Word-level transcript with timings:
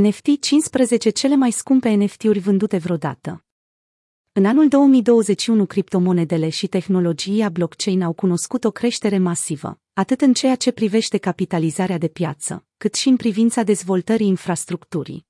NFT 0.00 0.40
15 0.40 1.10
cele 1.10 1.36
mai 1.36 1.50
scumpe 1.50 1.90
NFT-uri 1.90 2.38
vândute 2.38 2.76
vreodată. 2.76 3.44
În 4.32 4.44
anul 4.44 4.68
2021, 4.68 5.66
criptomonedele 5.66 6.48
și 6.48 6.66
tehnologia 6.66 7.48
blockchain 7.48 8.02
au 8.02 8.12
cunoscut 8.12 8.64
o 8.64 8.70
creștere 8.70 9.18
masivă, 9.18 9.80
atât 9.92 10.20
în 10.20 10.32
ceea 10.32 10.56
ce 10.56 10.72
privește 10.72 11.18
capitalizarea 11.18 11.98
de 11.98 12.08
piață, 12.08 12.66
cât 12.76 12.94
și 12.94 13.08
în 13.08 13.16
privința 13.16 13.62
dezvoltării 13.62 14.26
infrastructurii. 14.26 15.26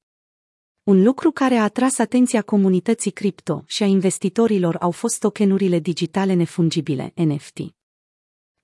Un 0.82 1.02
lucru 1.02 1.30
care 1.30 1.54
a 1.54 1.62
atras 1.62 1.98
atenția 1.98 2.42
comunității 2.42 3.10
cripto 3.10 3.62
și 3.66 3.82
a 3.82 3.86
investitorilor 3.86 4.76
au 4.80 4.90
fost 4.90 5.20
tokenurile 5.20 5.78
digitale 5.78 6.32
nefungibile, 6.32 7.12
NFT. 7.14 7.58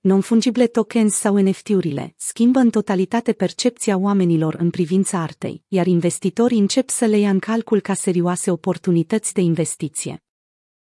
Non-fungible 0.01 0.67
tokens 0.67 1.15
sau 1.15 1.37
NFT-urile 1.37 2.13
schimbă 2.17 2.59
în 2.59 2.69
totalitate 2.69 3.33
percepția 3.33 3.97
oamenilor 3.97 4.53
în 4.53 4.69
privința 4.69 5.21
artei, 5.21 5.63
iar 5.67 5.87
investitorii 5.87 6.59
încep 6.59 6.89
să 6.89 7.05
le 7.05 7.17
ia 7.17 7.29
în 7.29 7.39
calcul 7.39 7.79
ca 7.79 7.93
serioase 7.93 8.51
oportunități 8.51 9.33
de 9.33 9.41
investiție. 9.41 10.23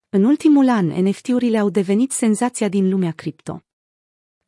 În 0.09 0.23
ultimul 0.23 0.69
an, 0.69 0.87
NFT-urile 0.87 1.57
au 1.57 1.69
devenit 1.69 2.11
senzația 2.11 2.67
din 2.67 2.89
lumea 2.89 3.11
cripto. 3.11 3.63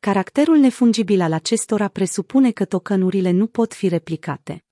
Caracterul 0.00 0.56
nefungibil 0.56 1.20
al 1.20 1.32
acestora 1.32 1.88
presupune 1.88 2.50
că 2.50 2.64
tokenurile 2.64 3.30
nu 3.30 3.46
pot 3.46 3.74
fi 3.74 3.88
replicate. 3.88 4.64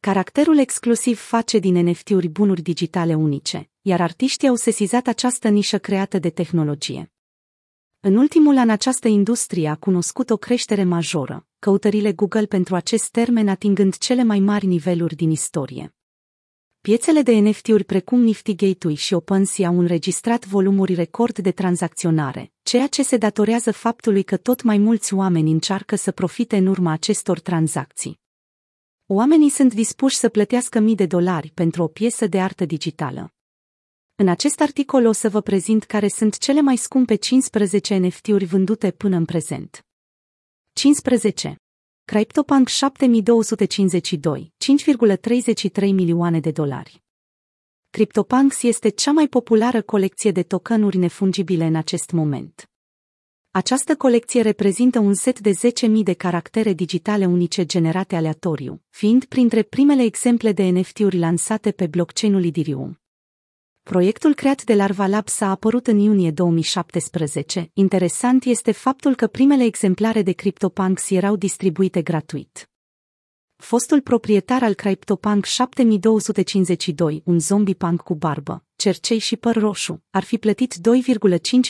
Caracterul 0.00 0.58
exclusiv 0.58 1.18
face 1.18 1.58
din 1.58 1.88
NFT-uri 1.88 2.28
bunuri 2.28 2.62
digitale 2.62 3.14
unice, 3.14 3.70
iar 3.80 4.00
artiștii 4.00 4.48
au 4.48 4.54
sesizat 4.54 5.06
această 5.06 5.48
nișă 5.48 5.78
creată 5.78 6.18
de 6.18 6.30
tehnologie. 6.30 7.12
În 8.00 8.16
ultimul 8.16 8.56
an 8.56 8.70
această 8.70 9.08
industrie 9.08 9.68
a 9.68 9.74
cunoscut 9.74 10.30
o 10.30 10.36
creștere 10.36 10.84
majoră, 10.84 11.46
căutările 11.58 12.12
Google 12.12 12.46
pentru 12.46 12.74
acest 12.74 13.10
termen 13.10 13.48
atingând 13.48 13.96
cele 13.96 14.22
mai 14.22 14.38
mari 14.38 14.66
niveluri 14.66 15.14
din 15.14 15.30
istorie. 15.30 15.94
Piețele 16.80 17.22
de 17.22 17.32
NFT-uri 17.32 17.84
precum 17.84 18.20
Nifty 18.20 18.54
Gateway 18.54 18.94
și 18.94 19.14
OpenSea 19.14 19.68
au 19.68 19.78
înregistrat 19.78 20.46
volumuri 20.46 20.94
record 20.94 21.38
de 21.38 21.50
tranzacționare, 21.50 22.52
ceea 22.62 22.86
ce 22.86 23.02
se 23.02 23.16
datorează 23.16 23.72
faptului 23.72 24.22
că 24.22 24.36
tot 24.36 24.62
mai 24.62 24.78
mulți 24.78 25.14
oameni 25.14 25.50
încearcă 25.50 25.96
să 25.96 26.10
profite 26.10 26.56
în 26.56 26.66
urma 26.66 26.92
acestor 26.92 27.40
tranzacții. 27.40 28.20
Oamenii 29.06 29.50
sunt 29.50 29.74
dispuși 29.74 30.16
să 30.16 30.28
plătească 30.28 30.78
mii 30.78 30.94
de 30.94 31.06
dolari 31.06 31.50
pentru 31.54 31.82
o 31.82 31.86
piesă 31.86 32.26
de 32.26 32.40
artă 32.40 32.64
digitală. 32.64 33.32
În 34.20 34.28
acest 34.28 34.60
articol 34.60 35.06
o 35.06 35.12
să 35.12 35.28
vă 35.28 35.40
prezint 35.40 35.84
care 35.84 36.08
sunt 36.08 36.38
cele 36.38 36.60
mai 36.60 36.76
scumpe 36.76 37.14
15 37.14 37.96
NFT-uri 37.96 38.44
vândute 38.44 38.90
până 38.90 39.16
în 39.16 39.24
prezent. 39.24 39.86
15. 40.72 41.56
CryptoPunk 42.04 42.68
7252, 42.68 44.52
5,33 45.76 45.80
milioane 45.80 46.40
de 46.40 46.50
dolari. 46.50 47.02
CryptoPunks 47.90 48.62
este 48.62 48.88
cea 48.88 49.12
mai 49.12 49.28
populară 49.28 49.82
colecție 49.82 50.30
de 50.30 50.42
tokenuri 50.42 50.96
nefungibile 50.96 51.64
în 51.64 51.74
acest 51.74 52.10
moment. 52.10 52.70
Această 53.50 53.96
colecție 53.96 54.42
reprezintă 54.42 54.98
un 54.98 55.14
set 55.14 55.40
de 55.40 55.50
10.000 55.50 55.90
de 56.02 56.12
caractere 56.12 56.72
digitale 56.72 57.26
unice 57.26 57.64
generate 57.64 58.16
aleatoriu, 58.16 58.82
fiind 58.90 59.24
printre 59.24 59.62
primele 59.62 60.02
exemple 60.02 60.52
de 60.52 60.62
NFT-uri 60.68 61.18
lansate 61.18 61.72
pe 61.72 61.86
blockchain-ul 61.86 62.44
Ethereum. 62.44 62.98
Proiectul 63.88 64.34
creat 64.34 64.64
de 64.64 64.74
Larva 64.74 65.06
Labs 65.06 65.40
a 65.40 65.50
apărut 65.50 65.86
în 65.86 65.98
iunie 65.98 66.30
2017. 66.30 67.70
Interesant 67.72 68.44
este 68.44 68.72
faptul 68.72 69.14
că 69.14 69.26
primele 69.26 69.64
exemplare 69.64 70.22
de 70.22 70.32
CryptoPunks 70.32 71.10
erau 71.10 71.36
distribuite 71.36 72.02
gratuit. 72.02 72.70
Fostul 73.56 74.00
proprietar 74.00 74.62
al 74.62 74.74
CryptoPunk 74.74 75.44
7252, 75.44 77.22
un 77.24 77.38
zombie 77.38 77.74
punk 77.74 78.00
cu 78.00 78.14
barbă, 78.14 78.64
cercei 78.76 79.18
și 79.18 79.36
păr 79.36 79.56
roșu, 79.56 80.02
ar 80.10 80.22
fi 80.22 80.38
plătit 80.38 80.74
2,5 80.74 80.80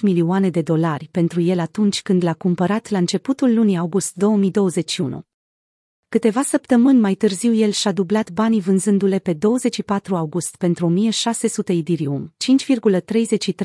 milioane 0.02 0.50
de 0.50 0.62
dolari 0.62 1.08
pentru 1.10 1.40
el 1.40 1.58
atunci 1.58 2.02
când 2.02 2.22
l-a 2.22 2.34
cumpărat 2.34 2.90
la 2.90 2.98
începutul 2.98 3.54
lunii 3.54 3.76
august 3.76 4.14
2021. 4.14 5.22
Câteva 6.10 6.42
săptămâni 6.42 6.98
mai 6.98 7.14
târziu 7.14 7.54
el 7.54 7.70
și-a 7.70 7.92
dublat 7.92 8.30
banii 8.30 8.60
vânzându-le 8.60 9.18
pe 9.18 9.32
24 9.32 10.16
august 10.16 10.56
pentru 10.56 10.86
1600 10.86 11.72
idirium, 11.72 12.34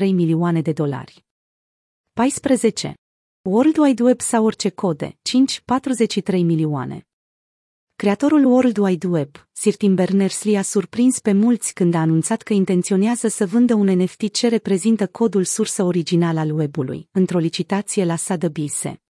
milioane 0.00 0.60
de 0.60 0.72
dolari. 0.72 1.24
14. 2.12 2.94
World 3.42 3.78
Wide 3.78 4.02
Web 4.02 4.20
sau 4.20 4.44
orice 4.44 4.68
code, 4.68 5.18
5,43 6.32 6.32
milioane. 6.32 7.06
Creatorul 7.96 8.44
World 8.44 8.76
Wide 8.76 9.06
Web, 9.06 9.48
Sir 9.52 9.76
Tim 9.76 9.94
Berners-Lee 9.94 10.58
a 10.58 10.62
surprins 10.62 11.18
pe 11.18 11.32
mulți 11.32 11.74
când 11.74 11.94
a 11.94 11.98
anunțat 11.98 12.42
că 12.42 12.52
intenționează 12.52 13.28
să 13.28 13.46
vândă 13.46 13.74
un 13.74 13.86
NFT 13.86 14.32
ce 14.32 14.48
reprezintă 14.48 15.06
codul 15.06 15.44
sursă 15.44 15.82
original 15.82 16.36
al 16.36 16.50
webului, 16.50 17.08
într-o 17.12 17.38
licitație 17.38 18.04
la 18.04 18.14
Sotheby's. 18.16 19.03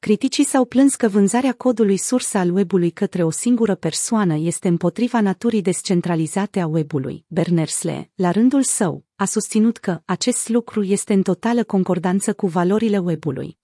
Criticii 0.00 0.44
s-au 0.44 0.64
plâns 0.64 0.94
că 0.94 1.08
vânzarea 1.08 1.52
codului 1.52 1.96
sursă 1.96 2.38
al 2.38 2.54
webului 2.54 2.90
către 2.90 3.24
o 3.24 3.30
singură 3.30 3.74
persoană 3.74 4.36
este 4.36 4.68
împotriva 4.68 5.20
naturii 5.20 5.62
descentralizate 5.62 6.60
a 6.60 6.66
webului. 6.66 7.24
Berners-Lee, 7.28 8.10
la 8.14 8.30
rândul 8.30 8.62
său, 8.62 9.04
a 9.16 9.24
susținut 9.24 9.76
că 9.76 10.00
acest 10.04 10.48
lucru 10.48 10.82
este 10.82 11.12
în 11.12 11.22
totală 11.22 11.64
concordanță 11.64 12.32
cu 12.32 12.46
valorile 12.46 12.98
webului. 12.98 13.58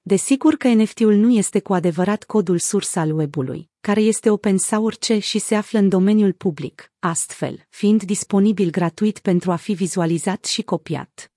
Desigur 0.00 0.54
că 0.54 0.68
NFT-ul 0.68 1.14
nu 1.14 1.30
este 1.30 1.60
cu 1.60 1.72
adevărat 1.72 2.24
codul 2.24 2.58
sursă 2.58 2.98
al 2.98 3.16
webului, 3.16 3.70
care 3.80 4.00
este 4.00 4.30
open 4.30 4.58
source 4.58 5.18
și 5.18 5.38
se 5.38 5.54
află 5.54 5.78
în 5.78 5.88
domeniul 5.88 6.32
public, 6.32 6.92
astfel, 6.98 7.66
fiind 7.68 8.02
disponibil 8.02 8.70
gratuit 8.70 9.18
pentru 9.18 9.50
a 9.50 9.56
fi 9.56 9.72
vizualizat 9.72 10.44
și 10.44 10.62
copiat. 10.62 11.32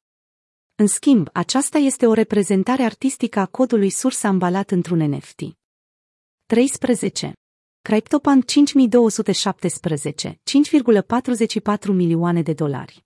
În 0.82 0.88
schimb, 0.88 1.30
aceasta 1.34 1.78
este 1.78 2.08
o 2.08 2.14
reprezentare 2.14 2.84
artistică 2.84 3.40
a 3.40 3.46
codului 3.46 3.90
sursă 3.90 4.28
ambalat 4.28 4.72
într-un 4.72 4.98
NFT. 4.98 5.42
13. 6.46 7.34
CryptoPunk 7.82 8.46
5217, 8.46 10.40
5,44 11.82 11.86
milioane 11.88 12.42
de 12.42 12.54
dolari. 12.54 13.06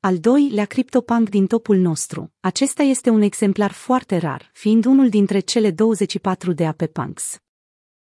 Al 0.00 0.18
doilea 0.18 0.64
CryptoPunk 0.64 1.28
din 1.28 1.46
topul 1.46 1.76
nostru. 1.76 2.32
Acesta 2.40 2.82
este 2.82 3.10
un 3.10 3.22
exemplar 3.22 3.72
foarte 3.72 4.16
rar, 4.16 4.50
fiind 4.52 4.84
unul 4.84 5.08
dintre 5.08 5.40
cele 5.40 5.70
24 5.70 6.52
de 6.52 6.66
AP 6.66 6.82
Punks. 6.82 7.38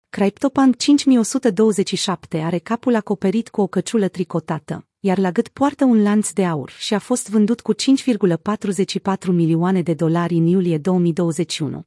CryptoPunk 0.09 0.77
5127 0.77 2.39
are 2.39 2.59
capul 2.59 2.95
acoperit 2.95 3.49
cu 3.49 3.61
o 3.61 3.67
căciulă 3.67 4.09
tricotată, 4.09 4.87
iar 5.07 5.19
la 5.19 5.31
gât 5.31 5.49
poartă 5.49 5.85
un 5.85 6.03
lanț 6.03 6.31
de 6.31 6.47
aur 6.47 6.71
și 6.71 6.95
a 6.95 6.99
fost 6.99 7.29
vândut 7.31 7.61
cu 7.61 7.75
5,44 7.75 9.27
milioane 9.27 9.83
de 9.83 9.95
dolari 9.95 10.35
în 10.35 10.47
iulie 10.47 10.79
2021. 10.79 11.85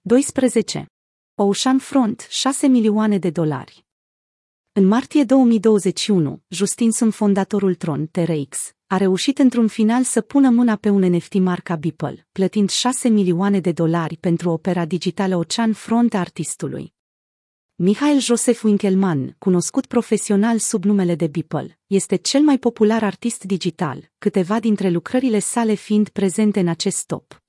12. 0.00 0.86
Ocean 1.34 1.78
Front, 1.78 2.26
6 2.28 2.66
milioane 2.66 3.18
de 3.18 3.30
dolari. 3.30 3.86
În 4.72 4.86
martie 4.86 5.24
2021, 5.24 6.42
Justinson, 6.48 7.10
fondatorul 7.10 7.74
Tron 7.74 8.06
TRX, 8.06 8.74
a 8.86 8.96
reușit 8.96 9.38
într-un 9.38 9.68
final 9.68 10.02
să 10.02 10.20
pună 10.20 10.50
mâna 10.50 10.76
pe 10.76 10.88
un 10.88 11.04
NFT 11.04 11.34
marca 11.34 11.76
Beeple, 11.76 12.28
plătind 12.32 12.70
6 12.70 13.08
milioane 13.08 13.60
de 13.60 13.72
dolari 13.72 14.16
pentru 14.16 14.50
opera 14.50 14.84
digitală 14.84 15.36
Ocean 15.36 15.72
Front 15.72 16.14
a 16.14 16.18
artistului. 16.18 16.94
Mihail 17.82 18.18
Josef 18.18 18.62
Winkelmann, 18.62 19.34
cunoscut 19.38 19.86
profesional 19.86 20.58
sub 20.58 20.84
numele 20.84 21.14
de 21.14 21.26
Beeple, 21.26 21.78
este 21.86 22.16
cel 22.16 22.40
mai 22.40 22.58
popular 22.58 23.02
artist 23.02 23.44
digital, 23.44 24.10
câteva 24.18 24.60
dintre 24.60 24.90
lucrările 24.90 25.38
sale 25.38 25.74
fiind 25.74 26.08
prezente 26.08 26.60
în 26.60 26.68
acest 26.68 27.06
top. 27.06 27.42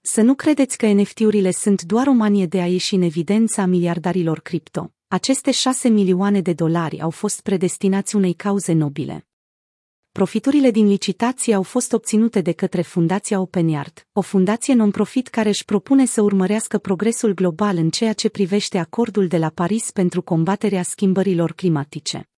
Să 0.00 0.22
nu 0.22 0.34
credeți 0.34 0.76
că 0.76 0.86
NFT-urile 0.86 1.50
sunt 1.50 1.82
doar 1.82 2.06
o 2.06 2.12
manie 2.12 2.46
de 2.46 2.60
a 2.60 2.66
ieși 2.66 2.94
în 2.94 3.02
evidența 3.02 3.66
miliardarilor 3.66 4.40
cripto. 4.40 4.92
Aceste 5.08 5.50
6 5.50 5.88
milioane 5.88 6.40
de 6.40 6.52
dolari 6.52 7.00
au 7.00 7.10
fost 7.10 7.40
predestinați 7.40 8.16
unei 8.16 8.32
cauze 8.32 8.72
nobile. 8.72 9.26
Profiturile 10.12 10.70
din 10.70 10.86
licitație 10.86 11.54
au 11.54 11.62
fost 11.62 11.92
obținute 11.92 12.40
de 12.40 12.52
către 12.52 12.82
Fundația 12.82 13.40
OpenYard, 13.40 14.06
o 14.12 14.20
fundație 14.20 14.74
non-profit 14.74 15.28
care 15.28 15.48
își 15.48 15.64
propune 15.64 16.04
să 16.04 16.22
urmărească 16.22 16.78
progresul 16.78 17.34
global 17.34 17.76
în 17.76 17.90
ceea 17.90 18.12
ce 18.12 18.28
privește 18.28 18.78
acordul 18.78 19.26
de 19.26 19.38
la 19.38 19.48
Paris 19.48 19.90
pentru 19.90 20.22
combaterea 20.22 20.82
schimbărilor 20.82 21.52
climatice. 21.52 22.28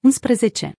11. 0.00 0.72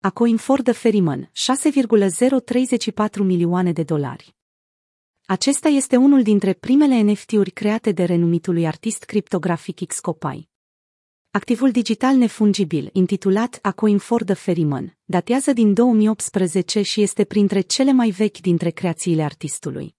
Acoin 0.00 0.36
for 0.36 0.62
the 0.62 0.72
Ferryman, 0.72 1.28
6,034 1.32 3.24
milioane 3.24 3.72
de 3.72 3.82
dolari. 3.82 4.34
Acesta 5.26 5.68
este 5.68 5.96
unul 5.96 6.22
dintre 6.22 6.52
primele 6.52 7.00
NFT-uri 7.00 7.50
create 7.50 7.92
de 7.92 8.04
renumitului 8.04 8.66
artist 8.66 9.02
criptografic 9.02 9.86
Xcopy. 9.86 10.48
Activul 11.36 11.70
digital 11.70 12.16
nefungibil, 12.16 12.90
intitulat 12.92 13.58
A 13.62 13.72
Coin 13.72 13.98
for 13.98 14.24
the 14.24 14.34
Ferryman, 14.34 14.96
datează 15.04 15.52
din 15.52 15.74
2018 15.74 16.82
și 16.82 17.02
este 17.02 17.24
printre 17.24 17.60
cele 17.60 17.92
mai 17.92 18.10
vechi 18.10 18.38
dintre 18.38 18.70
creațiile 18.70 19.22
artistului. 19.22 19.96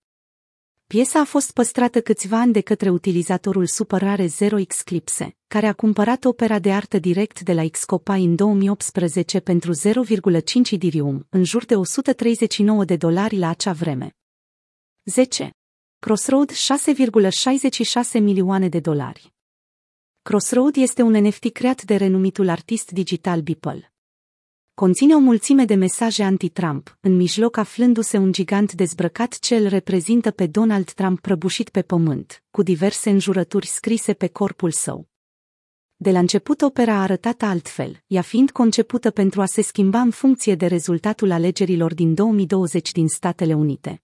Piesa 0.88 1.19
a 1.19 1.24
fost 1.24 1.51
păstrată 1.51 2.01
câțiva 2.01 2.39
ani 2.39 2.54
de 2.54 2.62
către 2.62 2.89
utilizatorul 2.89 3.66
supărare 3.66 4.25
0x 4.25 4.84
Clipse, 4.84 5.36
care 5.48 5.68
a 5.68 5.74
cumpărat 5.74 6.25
opera 6.25 6.60
de 6.60 6.72
artă 6.72 7.00
direct 7.00 7.42
de 7.42 7.54
la 7.54 7.68
Xcopy 7.68 8.12
în 8.12 8.36
2018 8.36 9.40
pentru 9.40 9.72
0,5 9.74 9.81
Ethereum, 10.72 11.28
în 11.30 11.44
jur 11.44 11.66
de 11.66 11.75
139 11.75 12.86
de 12.86 12.95
dolari 12.95 13.38
la 13.38 13.50
acea 13.50 13.72
vreme. 13.72 14.16
10. 15.04 15.51
Crossroad 16.00 16.51
6,66 16.51 18.22
milioane 18.22 18.69
de 18.69 18.80
dolari. 18.80 19.36
Crossroad 20.27 20.75
este 20.75 21.01
un 21.01 21.13
NFT 21.25 21.51
creat 21.51 21.83
de 21.83 21.95
renumitul 21.95 22.50
artist 22.50 22.91
digital 22.91 23.41
Beeple. 23.41 23.94
Conține 24.74 25.15
o 25.15 25.19
mulțime 25.19 25.65
de 25.65 25.75
mesaje 25.75 26.24
anti-Trump, 26.24 26.97
în 27.01 27.15
mijloc 27.15 27.57
aflându-se 27.57 28.18
un 28.18 28.31
gigant 28.31 28.74
dezbrăcat 28.74 29.39
ce 29.39 29.56
îl 29.56 29.68
reprezintă 29.68 30.31
pe 30.31 30.47
Donald 30.47 30.91
Trump 30.91 31.19
prăbușit 31.19 31.69
pe 31.69 31.81
pământ, 31.81 32.44
cu 32.51 32.62
diverse 32.62 33.09
înjurături 33.09 33.68
scrise 33.68 34.13
pe 34.13 34.27
corpul 34.27 34.71
său. 34.71 35.07
De 35.95 36.12
la 36.12 36.19
început 36.19 36.62
opera 36.62 36.94
a 36.94 37.01
arătat 37.01 37.41
altfel, 37.41 38.03
ea 38.07 38.21
fiind 38.21 38.51
concepută 38.51 39.12
pentru 39.12 39.41
a 39.41 39.45
se 39.45 39.62
schimba 39.62 40.00
în 40.00 40.12
funcție 40.12 40.56
de 40.56 40.65
rezultatul 40.65 41.31
alegerilor 41.31 41.94
din 41.94 42.13
2020 42.13 42.91
din 42.91 43.07
Statele 43.07 43.53
Unite. 43.53 44.01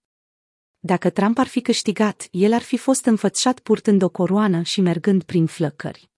Dacă 0.80 1.10
Trump 1.10 1.38
ar 1.38 1.48
fi 1.48 1.62
câștigat, 1.62 2.28
el 2.32 2.54
ar 2.54 2.62
fi 2.62 2.78
fost 2.78 3.06
înfățat 3.06 3.60
purtând 3.60 4.02
o 4.02 4.10
coroană 4.10 4.62
și 4.62 4.82
mergând 4.82 5.24
prin 5.24 5.46
flăcări. 5.46 6.12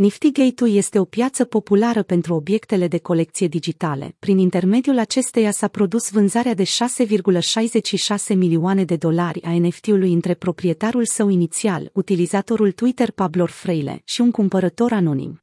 Niftygate-ul 0.00 0.70
este 0.70 0.98
o 0.98 1.04
piață 1.04 1.44
populară 1.44 2.02
pentru 2.02 2.34
obiectele 2.34 2.88
de 2.88 2.98
colecție 2.98 3.48
digitale. 3.48 4.16
Prin 4.18 4.38
intermediul 4.38 4.98
acesteia 4.98 5.50
s-a 5.50 5.68
produs 5.68 6.10
vânzarea 6.10 6.54
de 6.54 6.62
6,66 6.62 8.36
milioane 8.36 8.84
de 8.84 8.96
dolari 8.96 9.42
a 9.42 9.58
NFT-ului 9.58 10.12
între 10.12 10.34
proprietarul 10.34 11.04
său 11.04 11.28
inițial, 11.28 11.90
utilizatorul 11.92 12.72
Twitter 12.72 13.10
Pablo 13.10 13.46
Freile, 13.46 14.02
și 14.04 14.20
un 14.20 14.30
cumpărător 14.30 14.92
anonim. 14.92 15.42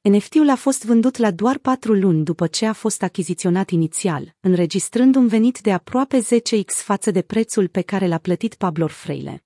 NFT-ul 0.00 0.48
a 0.48 0.56
fost 0.56 0.84
vândut 0.84 1.16
la 1.16 1.30
doar 1.30 1.58
patru 1.58 1.94
luni 1.94 2.24
după 2.24 2.46
ce 2.46 2.66
a 2.66 2.72
fost 2.72 3.02
achiziționat 3.02 3.70
inițial, 3.70 4.36
înregistrând 4.40 5.14
un 5.14 5.26
venit 5.26 5.60
de 5.60 5.72
aproape 5.72 6.18
10x 6.18 6.72
față 6.72 7.10
de 7.10 7.22
prețul 7.22 7.68
pe 7.68 7.82
care 7.82 8.06
l-a 8.06 8.18
plătit 8.18 8.54
Pablo 8.54 8.86
Freile. 8.86 9.44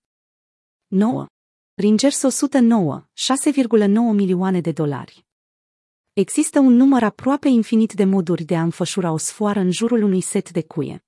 9. 0.87 1.27
Ringers 1.77 2.23
109, 2.23 3.09
6,9 3.15 3.89
milioane 4.13 4.61
de 4.61 4.73
dolari. 4.73 5.27
Există 6.13 6.59
un 6.59 6.73
număr 6.73 7.03
aproape 7.03 7.49
infinit 7.49 7.93
de 7.93 8.05
moduri 8.05 8.45
de 8.45 8.57
a 8.57 8.63
înfășura 8.63 9.13
o 9.13 9.17
sfoară 9.17 9.61
în 9.61 9.71
jurul 9.71 10.03
unui 10.03 10.21
set 10.21 10.51
de 10.51 10.63
cuie. 10.63 11.05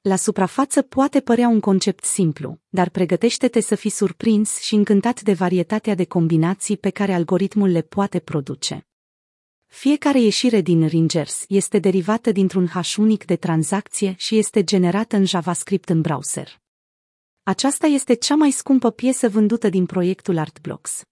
La 0.00 0.16
suprafață 0.16 0.82
poate 0.82 1.20
părea 1.20 1.48
un 1.48 1.60
concept 1.60 2.04
simplu, 2.04 2.60
dar 2.68 2.88
pregătește-te 2.88 3.60
să 3.60 3.74
fii 3.74 3.90
surprins 3.90 4.58
și 4.58 4.74
încântat 4.74 5.22
de 5.22 5.32
varietatea 5.32 5.94
de 5.94 6.04
combinații 6.04 6.76
pe 6.76 6.90
care 6.90 7.14
algoritmul 7.14 7.68
le 7.68 7.82
poate 7.82 8.18
produce. 8.18 8.86
Fiecare 9.66 10.20
ieșire 10.20 10.60
din 10.60 10.86
Ringers 10.86 11.44
este 11.48 11.78
derivată 11.78 12.32
dintr-un 12.32 12.66
hash 12.66 12.96
unic 12.96 13.24
de 13.24 13.36
tranzacție 13.36 14.14
și 14.18 14.36
este 14.38 14.64
generată 14.64 15.16
în 15.16 15.24
JavaScript 15.24 15.88
în 15.88 16.00
browser. 16.00 16.60
Aceasta 17.50 17.86
este 17.86 18.14
cea 18.14 18.34
mai 18.34 18.50
scumpă 18.50 18.90
piesă 18.90 19.28
vândută 19.28 19.68
din 19.68 19.86
proiectul 19.86 20.38
Artblocks. 20.38 21.02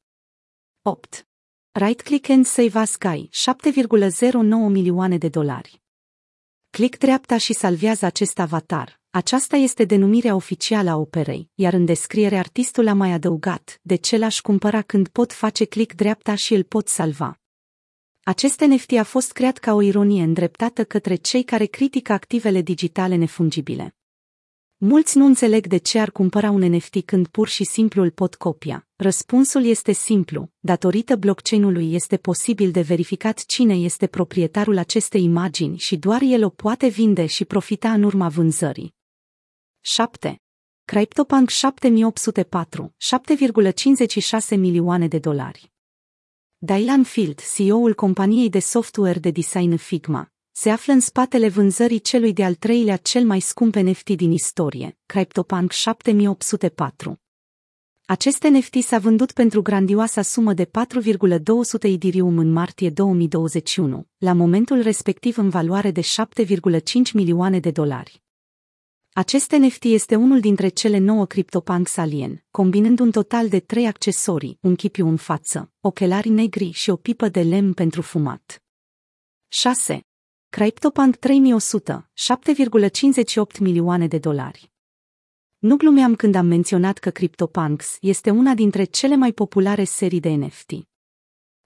8. 0.82 1.28
Right 1.70 2.00
Click 2.00 2.28
and 2.28 2.46
Save 2.46 2.78
as 2.78 2.90
Sky, 2.90 3.28
7,09 3.72 4.40
milioane 4.70 5.18
de 5.18 5.28
dolari. 5.28 5.82
Click 6.70 6.98
dreapta 6.98 7.36
și 7.36 7.52
salvează 7.52 8.06
acest 8.06 8.38
avatar. 8.38 9.00
Aceasta 9.10 9.56
este 9.56 9.84
denumirea 9.84 10.34
oficială 10.34 10.90
a 10.90 10.96
operei, 10.96 11.50
iar 11.54 11.72
în 11.72 11.84
descriere 11.84 12.36
artistul 12.36 12.88
a 12.88 12.94
mai 12.94 13.12
adăugat, 13.12 13.78
de 13.82 13.96
ce 13.96 14.16
l-aș 14.16 14.40
cumpăra 14.40 14.82
când 14.82 15.08
pot 15.08 15.32
face 15.32 15.64
click 15.64 15.94
dreapta 15.94 16.34
și 16.34 16.54
îl 16.54 16.62
pot 16.62 16.88
salva. 16.88 17.40
Acest 18.22 18.60
NFT 18.60 18.92
a 18.92 19.04
fost 19.04 19.32
creat 19.32 19.58
ca 19.58 19.74
o 19.74 19.82
ironie 19.82 20.22
îndreptată 20.22 20.84
către 20.84 21.14
cei 21.14 21.42
care 21.42 21.64
critică 21.64 22.12
activele 22.12 22.60
digitale 22.60 23.14
nefungibile. 23.14 23.97
Mulți 24.80 25.18
nu 25.18 25.24
înțeleg 25.24 25.66
de 25.66 25.76
ce 25.76 25.98
ar 25.98 26.10
cumpăra 26.10 26.50
un 26.50 26.74
NFT 26.74 27.00
când 27.04 27.26
pur 27.26 27.48
și 27.48 27.64
simplu 27.64 28.02
îl 28.02 28.10
pot 28.10 28.34
copia. 28.34 28.86
Răspunsul 28.96 29.64
este 29.64 29.92
simplu. 29.92 30.50
Datorită 30.58 31.16
blockchain-ului 31.16 31.94
este 31.94 32.16
posibil 32.16 32.70
de 32.70 32.80
verificat 32.80 33.44
cine 33.44 33.74
este 33.74 34.06
proprietarul 34.06 34.78
acestei 34.78 35.22
imagini 35.22 35.78
și 35.78 35.96
doar 35.96 36.20
el 36.22 36.44
o 36.44 36.48
poate 36.48 36.86
vinde 36.86 37.26
și 37.26 37.44
profita 37.44 37.92
în 37.92 38.02
urma 38.02 38.28
vânzării. 38.28 38.94
7. 39.80 40.42
CryptoPunk 40.84 41.48
7804, 41.48 42.94
7,56 44.52 44.58
milioane 44.58 45.08
de 45.08 45.18
dolari. 45.18 45.72
Dylan 46.58 47.02
Field, 47.02 47.40
CEO-ul 47.54 47.94
companiei 47.94 48.48
de 48.48 48.58
software 48.58 49.18
de 49.18 49.30
design 49.30 49.76
Figma, 49.76 50.32
se 50.60 50.70
află 50.70 50.92
în 50.92 51.00
spatele 51.00 51.48
vânzării 51.48 52.00
celui 52.00 52.32
de-al 52.32 52.54
treilea 52.54 52.96
cel 52.96 53.24
mai 53.24 53.40
scump 53.40 53.74
NFT 53.74 54.10
din 54.10 54.30
istorie, 54.30 54.98
CryptoPunk 55.06 55.72
7804. 55.72 57.20
Acest 58.04 58.42
NFT 58.42 58.82
s-a 58.82 58.98
vândut 58.98 59.32
pentru 59.32 59.62
grandioasa 59.62 60.22
sumă 60.22 60.52
de 60.52 60.64
4,200 60.64 61.88
Ethereum 61.88 62.38
în 62.38 62.52
martie 62.52 62.90
2021, 62.90 64.06
la 64.16 64.32
momentul 64.32 64.82
respectiv 64.82 65.38
în 65.38 65.48
valoare 65.48 65.90
de 65.90 66.00
7,5 66.00 66.80
milioane 67.12 67.58
de 67.58 67.70
dolari. 67.70 68.22
Acest 69.12 69.50
NFT 69.50 69.84
este 69.84 70.16
unul 70.16 70.40
dintre 70.40 70.68
cele 70.68 70.98
nouă 70.98 71.26
CryptoPunks 71.26 71.96
Alien, 71.96 72.44
combinând 72.50 73.00
un 73.00 73.10
total 73.10 73.48
de 73.48 73.60
trei 73.60 73.86
accesorii, 73.86 74.58
un 74.60 74.74
chipiu 74.74 75.08
în 75.08 75.16
față, 75.16 75.72
ochelari 75.80 76.28
negri 76.28 76.70
și 76.70 76.90
o 76.90 76.96
pipă 76.96 77.28
de 77.28 77.42
lemn 77.42 77.72
pentru 77.72 78.02
fumat. 78.02 78.62
6. 79.48 80.07
CryptoPunk 80.50 81.16
3100, 81.16 82.10
7,58 83.54 83.58
milioane 83.60 84.06
de 84.06 84.18
dolari. 84.18 84.70
Nu 85.58 85.76
glumeam 85.76 86.14
când 86.14 86.34
am 86.34 86.46
menționat 86.46 86.98
că 86.98 87.10
CryptoPunks 87.10 87.96
este 88.00 88.30
una 88.30 88.54
dintre 88.54 88.84
cele 88.84 89.16
mai 89.16 89.32
populare 89.32 89.84
serii 89.84 90.20
de 90.20 90.28
NFT. 90.28 90.70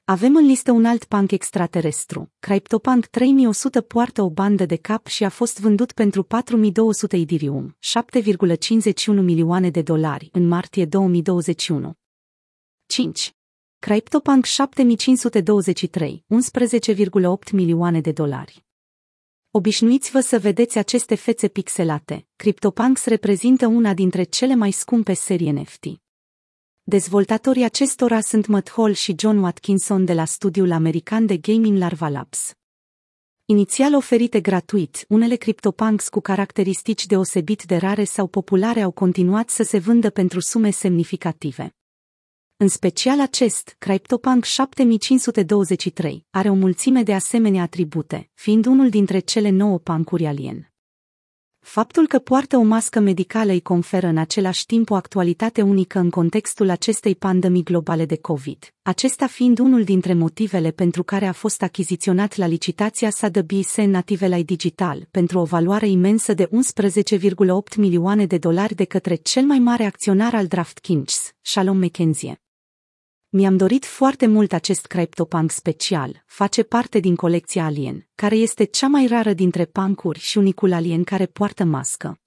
Avem 0.04 0.36
în 0.36 0.46
listă 0.46 0.72
un 0.72 0.84
alt 0.84 1.04
punk 1.04 1.30
extraterestru. 1.30 2.32
CryptoPunk 2.38 3.06
3100 3.06 3.80
poartă 3.80 4.22
o 4.22 4.30
bandă 4.30 4.66
de 4.66 4.76
cap 4.76 5.06
și 5.06 5.24
a 5.24 5.28
fost 5.28 5.60
vândut 5.60 5.92
pentru 5.92 6.22
4200 6.22 7.16
Ethereum, 7.16 7.76
7,51 7.80 9.06
milioane 9.06 9.70
de 9.70 9.82
dolari, 9.82 10.28
în 10.32 10.48
martie 10.48 10.84
2021. 10.84 11.94
5. 12.86 13.34
CryptoPunk 13.78 14.44
7523, 14.44 16.24
11,8 17.46 17.52
milioane 17.52 18.00
de 18.00 18.12
dolari. 18.12 18.64
Obișnuiți-vă 19.54 20.20
să 20.20 20.38
vedeți 20.38 20.78
aceste 20.78 21.14
fețe 21.14 21.48
pixelate. 21.48 22.26
CryptoPunks 22.36 23.04
reprezintă 23.04 23.66
una 23.66 23.94
dintre 23.94 24.22
cele 24.22 24.54
mai 24.54 24.70
scumpe 24.70 25.12
serii 25.12 25.50
NFT. 25.50 25.84
Dezvoltatorii 26.82 27.64
acestora 27.64 28.20
sunt 28.20 28.46
Matt 28.46 28.70
Hall 28.70 28.92
și 28.92 29.14
John 29.18 29.36
Watkinson 29.36 30.04
de 30.04 30.12
la 30.12 30.24
studiul 30.24 30.72
american 30.72 31.26
de 31.26 31.36
gaming 31.36 31.78
Larva 31.78 32.08
Labs. 32.08 32.52
Inițial 33.44 33.94
oferite 33.94 34.40
gratuit, 34.40 35.04
unele 35.08 35.36
CryptoPunks 35.36 36.08
cu 36.08 36.20
caracteristici 36.20 37.06
deosebit 37.06 37.62
de 37.62 37.76
rare 37.76 38.04
sau 38.04 38.26
populare 38.26 38.80
au 38.80 38.90
continuat 38.90 39.50
să 39.50 39.62
se 39.62 39.78
vândă 39.78 40.10
pentru 40.10 40.40
sume 40.40 40.70
semnificative. 40.70 41.74
În 42.62 42.68
special 42.68 43.20
acest, 43.20 43.76
CryptoPunk 43.78 44.44
7523, 44.44 46.26
are 46.30 46.48
o 46.48 46.54
mulțime 46.54 47.02
de 47.02 47.14
asemenea 47.14 47.62
atribute, 47.62 48.30
fiind 48.34 48.66
unul 48.66 48.88
dintre 48.88 49.18
cele 49.18 49.50
nouă 49.50 49.78
pancuri 49.78 50.26
alien. 50.26 50.72
Faptul 51.60 52.06
că 52.06 52.18
poartă 52.18 52.56
o 52.56 52.62
mască 52.62 53.00
medicală 53.00 53.52
îi 53.52 53.60
conferă 53.60 54.06
în 54.06 54.16
același 54.16 54.66
timp 54.66 54.90
o 54.90 54.94
actualitate 54.94 55.62
unică 55.62 55.98
în 55.98 56.10
contextul 56.10 56.70
acestei 56.70 57.14
pandemii 57.14 57.62
globale 57.62 58.04
de 58.04 58.16
COVID, 58.16 58.74
acesta 58.82 59.26
fiind 59.26 59.58
unul 59.58 59.84
dintre 59.84 60.14
motivele 60.14 60.70
pentru 60.70 61.02
care 61.02 61.26
a 61.26 61.32
fost 61.32 61.62
achiziționat 61.62 62.36
la 62.36 62.46
licitația 62.46 63.10
Sotheby's 63.10 63.84
Natively 63.86 64.44
Digital 64.44 65.08
pentru 65.10 65.38
o 65.38 65.44
valoare 65.44 65.88
imensă 65.88 66.34
de 66.34 66.48
11,8 66.48 67.76
milioane 67.76 68.26
de 68.26 68.38
dolari 68.38 68.74
de 68.74 68.84
către 68.84 69.14
cel 69.14 69.44
mai 69.44 69.58
mare 69.58 69.84
acționar 69.84 70.34
al 70.34 70.46
DraftKings, 70.46 71.30
Shalom 71.40 71.78
McKenzie. 71.78 72.42
Mi-am 73.34 73.56
dorit 73.56 73.84
foarte 73.84 74.26
mult 74.26 74.52
acest 74.52 74.86
CryptoPunk 74.86 75.50
special, 75.50 76.22
face 76.26 76.62
parte 76.62 76.98
din 76.98 77.16
colecția 77.16 77.64
Alien, 77.64 78.08
care 78.14 78.36
este 78.36 78.64
cea 78.64 78.88
mai 78.88 79.06
rară 79.06 79.32
dintre 79.32 79.64
pancuri 79.64 80.18
și 80.18 80.38
unicul 80.38 80.72
alien 80.72 81.04
care 81.04 81.26
poartă 81.26 81.64
mască. 81.64 82.20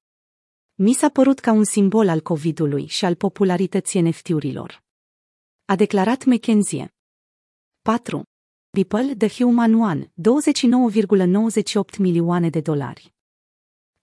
Mi 0.76 0.94
s-a 0.94 1.10
părut 1.10 1.40
ca 1.40 1.52
un 1.52 1.64
simbol 1.64 2.10
al 2.10 2.22
COVID-ului 2.22 2.86
și 2.86 3.06
al 3.06 3.16
popularității 3.16 4.02
NFT-urilor. 4.02 4.84
A 5.66 5.76
declarat 5.76 6.26
McKenzie. 6.26 6.94
4. 7.82 8.24
Ripple 8.70 9.16
The 9.18 9.44
Human 9.44 9.74
One, 9.74 10.14
29,98 11.94 11.98
milioane 11.98 12.50
de 12.50 12.62
dolari. 12.62 13.15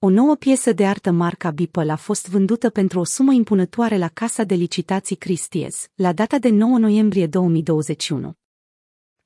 O 0.04 0.08
nouă 0.08 0.36
piesă 0.36 0.72
de 0.72 0.86
artă 0.86 1.10
marca 1.10 1.50
Beeple 1.50 1.92
a 1.92 1.96
fost 1.96 2.28
vândută 2.28 2.70
pentru 2.70 2.98
o 2.98 3.04
sumă 3.04 3.32
impunătoare 3.32 3.98
la 3.98 4.08
Casa 4.08 4.44
de 4.44 4.54
Licitații 4.54 5.16
Christie's, 5.16 5.92
la 5.94 6.12
data 6.12 6.38
de 6.38 6.48
9 6.48 6.78
noiembrie 6.78 7.26
2021. 7.26 8.32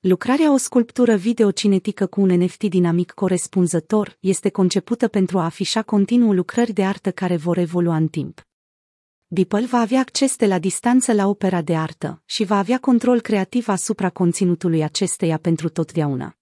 Lucrarea 0.00 0.52
o 0.52 0.56
sculptură 0.56 1.14
videocinetică 1.14 2.06
cu 2.06 2.20
un 2.20 2.28
NFT 2.28 2.64
dinamic 2.64 3.10
corespunzător 3.10 4.16
este 4.20 4.50
concepută 4.50 5.08
pentru 5.08 5.38
a 5.38 5.44
afișa 5.44 5.82
continuu 5.82 6.32
lucrări 6.32 6.72
de 6.72 6.84
artă 6.84 7.10
care 7.12 7.36
vor 7.36 7.58
evolua 7.58 7.96
în 7.96 8.08
timp. 8.08 8.40
Beeple 9.26 9.66
va 9.66 9.78
avea 9.78 10.00
acces 10.00 10.36
de 10.36 10.46
la 10.46 10.58
distanță 10.58 11.12
la 11.12 11.26
opera 11.26 11.62
de 11.62 11.76
artă 11.76 12.22
și 12.24 12.44
va 12.44 12.58
avea 12.58 12.78
control 12.78 13.20
creativ 13.20 13.68
asupra 13.68 14.10
conținutului 14.10 14.82
acesteia 14.82 15.38
pentru 15.38 15.68
totdeauna. 15.68 16.36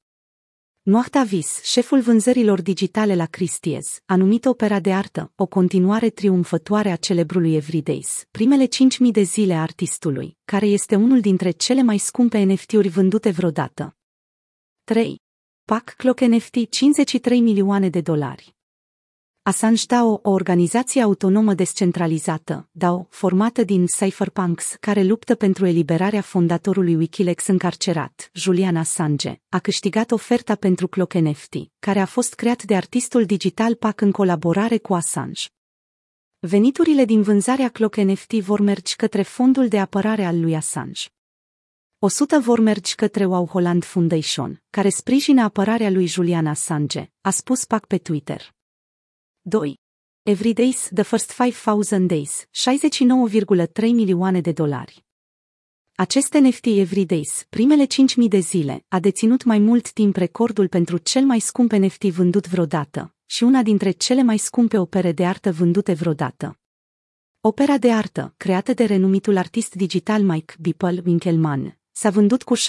Noachta 0.86 1.22
Vis, 1.22 1.62
șeful 1.62 2.00
vânzărilor 2.00 2.62
digitale 2.62 3.14
la 3.14 3.26
Christie's, 3.26 4.02
a 4.06 4.16
numit 4.16 4.44
opera 4.44 4.80
de 4.80 4.92
artă 4.92 5.32
o 5.36 5.46
continuare 5.46 6.10
triumfătoare 6.10 6.90
a 6.90 6.96
celebrului 6.96 7.54
Everydays, 7.54 8.24
primele 8.30 8.66
5.000 8.66 8.68
de 9.12 9.22
zile 9.22 9.54
a 9.54 9.60
artistului, 9.60 10.36
care 10.44 10.66
este 10.66 10.96
unul 10.96 11.20
dintre 11.20 11.50
cele 11.50 11.82
mai 11.82 11.98
scumpe 11.98 12.42
NFT-uri 12.42 12.88
vândute 12.88 13.30
vreodată. 13.30 13.96
3. 14.84 15.20
PAC 15.64 15.94
Clock 15.96 16.20
NFT 16.20 16.70
53 16.70 17.40
milioane 17.40 17.88
de 17.88 18.00
dolari. 18.00 18.54
Assange 19.46 19.84
DAO, 19.86 20.20
o 20.22 20.30
organizație 20.30 21.02
autonomă 21.02 21.54
descentralizată, 21.54 22.68
DAO, 22.72 23.06
formată 23.10 23.64
din 23.64 23.86
cypherpunks 23.86 24.76
care 24.80 25.02
luptă 25.02 25.34
pentru 25.34 25.66
eliberarea 25.66 26.20
fondatorului 26.20 26.94
Wikileaks 26.94 27.46
încarcerat, 27.46 28.30
Julian 28.32 28.76
Assange, 28.76 29.40
a 29.48 29.58
câștigat 29.58 30.10
oferta 30.10 30.54
pentru 30.54 30.88
Clock 30.88 31.14
NFT, 31.14 31.54
care 31.78 32.00
a 32.00 32.04
fost 32.04 32.34
creat 32.34 32.62
de 32.62 32.76
artistul 32.76 33.24
digital 33.24 33.74
PAC 33.74 34.00
în 34.00 34.10
colaborare 34.10 34.78
cu 34.78 34.94
Assange. 34.94 35.46
Veniturile 36.38 37.04
din 37.04 37.22
vânzarea 37.22 37.68
Clock 37.68 37.96
NFT 37.96 38.32
vor 38.32 38.60
merge 38.60 38.94
către 38.96 39.22
fondul 39.22 39.68
de 39.68 39.78
apărare 39.78 40.24
al 40.24 40.40
lui 40.40 40.56
Assange. 40.56 41.08
100 41.98 42.38
vor 42.38 42.60
merge 42.60 42.94
către 42.94 43.24
Wow 43.24 43.46
Holland 43.46 43.84
Foundation, 43.84 44.62
care 44.70 44.88
sprijină 44.88 45.42
apărarea 45.42 45.90
lui 45.90 46.06
Julian 46.06 46.46
Assange, 46.46 47.10
a 47.20 47.30
spus 47.30 47.64
PAC 47.64 47.86
pe 47.86 47.98
Twitter. 47.98 48.53
2. 49.46 49.74
Everydays, 50.22 50.88
The 50.94 51.02
First 51.02 51.30
5000 51.32 52.06
Days, 52.06 52.46
69,3 52.50 53.92
milioane 53.92 54.40
de 54.40 54.52
dolari. 54.52 55.04
Acest 55.94 56.32
NFT 56.34 56.66
Everydays, 56.66 57.46
primele 57.48 57.84
5000 57.84 58.28
de 58.28 58.38
zile, 58.38 58.84
a 58.88 59.00
deținut 59.00 59.44
mai 59.44 59.58
mult 59.58 59.92
timp 59.92 60.16
recordul 60.16 60.68
pentru 60.68 60.96
cel 60.96 61.24
mai 61.24 61.40
scump 61.40 61.72
NFT 61.72 62.02
vândut 62.02 62.48
vreodată 62.48 63.14
și 63.26 63.42
una 63.42 63.62
dintre 63.62 63.90
cele 63.90 64.22
mai 64.22 64.38
scumpe 64.38 64.78
opere 64.78 65.12
de 65.12 65.26
artă 65.26 65.52
vândute 65.52 65.92
vreodată. 65.92 66.58
Opera 67.40 67.78
de 67.78 67.92
artă, 67.92 68.34
creată 68.36 68.72
de 68.72 68.84
renumitul 68.84 69.36
artist 69.36 69.74
digital 69.74 70.22
Mike 70.22 70.54
Beeple 70.60 71.02
Winkelmann, 71.06 71.78
s-a 71.96 72.10
vândut 72.10 72.42
cu 72.42 72.56
69,3 72.56 72.60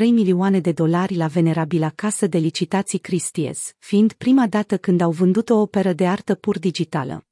milioane 0.00 0.60
de 0.60 0.72
dolari 0.72 1.16
la 1.16 1.26
venerabila 1.26 1.90
casă 1.90 2.26
de 2.26 2.38
licitații 2.38 3.00
Christie's, 3.00 3.76
fiind 3.78 4.12
prima 4.12 4.46
dată 4.46 4.78
când 4.78 5.00
au 5.00 5.10
vândut 5.10 5.50
o 5.50 5.60
operă 5.60 5.92
de 5.92 6.06
artă 6.06 6.34
pur 6.34 6.58
digitală. 6.58 7.26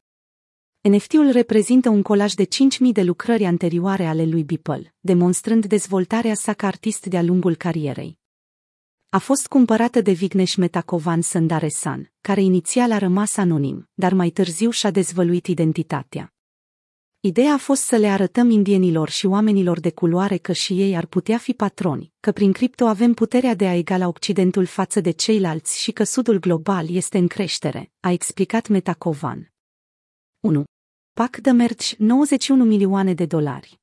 NFT-ul 0.81 1.31
reprezintă 1.31 1.89
un 1.89 2.03
colaj 2.03 2.33
de 2.33 2.45
5.000 2.45 2.49
de 2.93 3.03
lucrări 3.03 3.45
anterioare 3.45 4.07
ale 4.07 4.25
lui 4.25 4.45
Beeple, 4.45 4.95
demonstrând 5.01 5.67
dezvoltarea 5.67 6.35
sa 6.35 6.53
ca 6.53 6.67
artist 6.67 7.07
de-a 7.07 7.23
lungul 7.23 7.55
carierei. 7.55 8.19
A 9.09 9.19
fost 9.19 9.47
cumpărată 9.47 10.01
de 10.01 10.13
Vignesh 10.13 10.55
Metakovan 10.55 11.21
Sandaresan, 11.21 12.13
care 12.21 12.43
inițial 12.43 12.93
a 12.93 12.99
rămas 12.99 13.37
anonim, 13.37 13.89
dar 13.95 14.13
mai 14.13 14.31
târziu 14.31 14.71
și-a 14.71 14.91
dezvăluit 14.91 15.47
identitatea. 15.47 16.33
Ideea 17.21 17.53
a 17.53 17.57
fost 17.57 17.83
să 17.83 17.97
le 17.97 18.07
arătăm 18.07 18.51
indienilor 18.51 19.09
și 19.09 19.27
oamenilor 19.27 19.81
de 19.81 19.91
culoare 19.91 20.37
că 20.37 20.53
și 20.53 20.81
ei 20.81 20.97
ar 20.97 21.07
putea 21.07 21.39
fi 21.39 21.53
patroni, 21.53 22.13
că 22.21 22.33
prin 22.33 22.53
cripto 22.53 22.87
avem 22.87 23.15
puterea 23.15 23.55
de 23.55 23.67
a 23.67 23.75
egala 23.75 24.07
Occidentul 24.07 24.65
față 24.67 25.01
de 25.01 25.11
ceilalți 25.11 25.81
și 25.81 25.93
că 25.93 26.05
Sudul 26.05 26.39
global 26.39 26.91
este 26.91 27.19
în 27.19 27.27
creștere, 27.27 27.93
a 28.01 28.11
explicat 28.11 28.69
Metacovan. 28.69 29.53
1. 30.41 30.65
PAC 31.13 31.37
de 31.37 31.51
merci 31.51 31.95
91 31.97 32.65
milioane 32.65 33.15
de 33.15 33.27
dolari. 33.27 33.81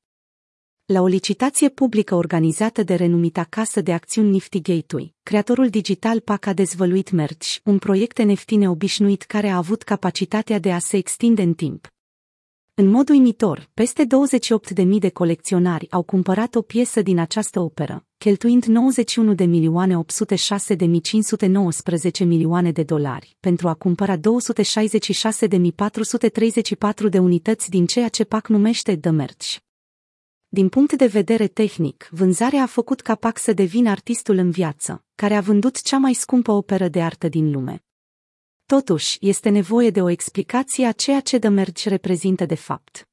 La 0.84 1.00
o 1.00 1.06
licitație 1.06 1.68
publică 1.68 2.14
organizată 2.14 2.82
de 2.82 2.94
renumita 2.94 3.44
casă 3.44 3.80
de 3.80 3.92
acțiuni 3.92 4.30
Nifty 4.30 4.60
Gateway, 4.60 5.14
creatorul 5.22 5.68
digital 5.68 6.20
PAC 6.20 6.46
a 6.46 6.52
dezvăluit 6.52 7.10
Merch, 7.10 7.56
un 7.64 7.78
proiect 7.78 8.22
NFT 8.22 8.50
neobișnuit 8.50 9.22
care 9.22 9.48
a 9.48 9.56
avut 9.56 9.82
capacitatea 9.82 10.58
de 10.58 10.72
a 10.72 10.78
se 10.78 10.96
extinde 10.96 11.42
în 11.42 11.54
timp, 11.54 11.94
în 12.78 12.90
mod 12.90 13.08
uimitor, 13.08 13.70
peste 13.74 14.06
28.000 14.84 14.86
de 14.98 15.10
colecționari 15.10 15.90
au 15.90 16.02
cumpărat 16.02 16.54
o 16.54 16.62
piesă 16.62 17.02
din 17.02 17.18
această 17.18 17.60
operă, 17.60 18.06
cheltuind 18.18 18.64
91 18.64 19.34
de 19.34 19.44
milioane 19.44 19.98
806 19.98 20.74
de 20.74 20.98
519 20.98 22.24
milioane 22.24 22.72
de 22.72 22.82
dolari 22.82 23.36
pentru 23.40 23.68
a 23.68 23.74
cumpăra 23.74 24.16
266 24.16 25.46
de 25.46 25.70
434 25.74 27.08
de 27.08 27.18
unități 27.18 27.70
din 27.70 27.86
ceea 27.86 28.08
ce 28.08 28.24
PAC 28.24 28.48
numește 28.48 28.96
The 28.96 29.10
Merch. 29.10 29.56
Din 30.48 30.68
punct 30.68 30.92
de 30.92 31.06
vedere 31.06 31.46
tehnic, 31.46 32.08
vânzarea 32.10 32.62
a 32.62 32.66
făcut 32.66 33.00
ca 33.00 33.14
PAC 33.14 33.38
să 33.38 33.52
devină 33.52 33.90
artistul 33.90 34.36
în 34.36 34.50
viață, 34.50 35.04
care 35.14 35.34
a 35.34 35.40
vândut 35.40 35.82
cea 35.82 35.98
mai 35.98 36.14
scumpă 36.14 36.52
operă 36.52 36.88
de 36.88 37.02
artă 37.02 37.28
din 37.28 37.50
lume. 37.50 37.85
Totuși, 38.66 39.18
este 39.20 39.48
nevoie 39.48 39.90
de 39.90 40.02
o 40.02 40.08
explicație 40.08 40.86
a 40.86 40.92
ceea 40.92 41.20
ce 41.20 41.38
The 41.38 41.48
Merge 41.48 41.88
reprezintă 41.88 42.44
de 42.44 42.54
fapt. 42.54 43.08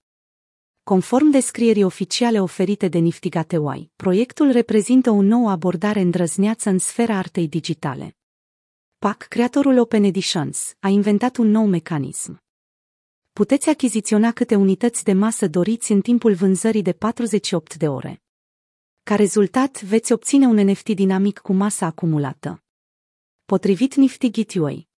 Conform 0.83 1.29
descrierii 1.29 1.83
oficiale 1.83 2.41
oferite 2.41 2.88
de 2.88 2.98
Nifty 2.98 3.29
Gateway, 3.29 3.91
proiectul 3.95 4.51
reprezintă 4.51 5.10
o 5.10 5.22
nouă 5.22 5.50
abordare 5.50 6.00
îndrăzneață 6.00 6.69
în 6.69 6.77
sfera 6.77 7.17
artei 7.17 7.48
digitale. 7.48 8.17
PAC, 8.98 9.17
creatorul 9.17 9.77
Open 9.77 10.03
Editions, 10.03 10.75
a 10.79 10.88
inventat 10.88 11.38
un 11.38 11.48
nou 11.48 11.65
mecanism. 11.65 12.41
Puteți 13.33 13.69
achiziționa 13.69 14.31
câte 14.31 14.55
unități 14.55 15.03
de 15.03 15.13
masă 15.13 15.48
doriți 15.48 15.91
în 15.91 16.01
timpul 16.01 16.33
vânzării 16.33 16.81
de 16.81 16.93
48 16.93 17.75
de 17.75 17.88
ore. 17.88 18.22
Ca 19.03 19.15
rezultat, 19.15 19.81
veți 19.81 20.12
obține 20.12 20.45
un 20.45 20.55
NFT 20.55 20.89
dinamic 20.89 21.39
cu 21.39 21.53
masa 21.53 21.86
acumulată. 21.86 22.63
Potrivit 23.45 23.95
Nifty 23.95 24.29
Gateway, 24.29 24.91